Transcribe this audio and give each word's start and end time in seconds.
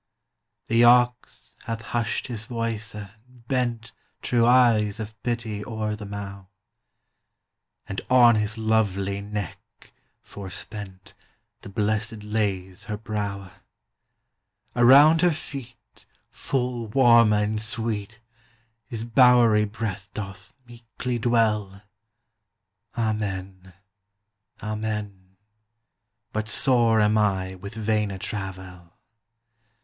The 0.65 0.83
Ox 0.83 1.55
hath 1.65 1.81
husht 1.93 2.25
his 2.25 2.45
voyce 2.47 2.95
and 2.95 3.11
bent 3.47 3.91
Trewe 4.23 4.47
eyes 4.47 4.99
of 4.99 5.13
Pitty 5.21 5.63
ore 5.63 5.95
the 5.95 6.07
Mow, 6.07 6.47
And 7.87 8.01
on 8.09 8.33
his 8.33 8.55
lovelie 8.57 9.21
Neck, 9.21 9.93
forspent, 10.19 11.13
The 11.61 11.69
Blessed 11.69 12.23
lays 12.23 12.85
her 12.85 12.97
Browe. 12.97 13.51
Around 14.75 15.21
her 15.21 15.29
feet 15.29 16.07
Full 16.31 16.87
Warme 16.87 17.33
and 17.33 17.59
Sweete 17.59 18.17
His 18.87 19.03
bowerie 19.03 19.65
Breath 19.71 20.09
doth 20.15 20.55
meeklie 20.67 21.21
dwell; 21.21 21.83
Amen, 22.97 23.73
Amen: 24.63 25.35
But 26.33 26.47
sore 26.49 26.99
am 27.01 27.19
I 27.19 27.53
with 27.53 27.75
Vaine 27.75 28.09
Travèl! 28.17 28.93